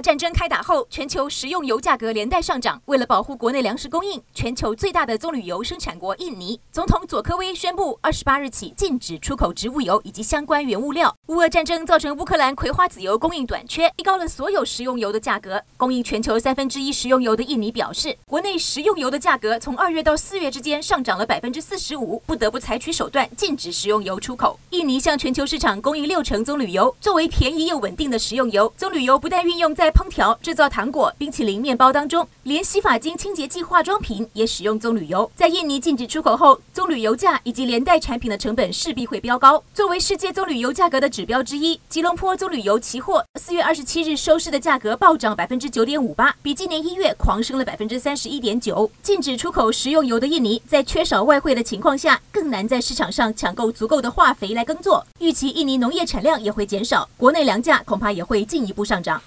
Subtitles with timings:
[0.00, 2.80] 战争开打后，全球食用油价格连带上涨。
[2.86, 11.14] 为了保护国内粮食供应，全球最大的棕榈油生产国印尼总统佐科威宣布，二十八日起禁止出口植物油以及相关原物料。
[11.26, 15.62] 乌俄战争造成乌克兰葵花籽油供应短缺，提高了所有食用油的价格。
[15.76, 24.58] 供应全球三分之一食用油的印尼表示，国内食用油的价格从二月到四月之间上涨了百分之四十五，不得不采取手段禁止食用油出口。
[24.70, 35.30] 印尼向全球市场供应六成棕榈油，作为便宜又稳定的食用油，棕榈油不但运用在在烹调、制造糖果、冰淇淋、面包当中，连洗发精、清洁剂、化妆品也使用棕榈油。
[35.34, 39.64] 在印尼禁止出口后，棕榈油价以及连带产品的成本势必会飙高。
[39.72, 48.90] 作为世界棕榈油价格的指标之一，吉隆坡棕榈油期货四月二十七日收市的价格暴涨百分之九点五八，比今年一月狂升了百分之三十一点九。
[49.02, 55.06] 禁止出口食用油的印尼，在缺少外汇的情况下，更难在市场上抢购足够的化肥来耕作。
[55.20, 59.18] 预期印尼农业产量也会减少，国内粮价恐怕也会进一步上涨。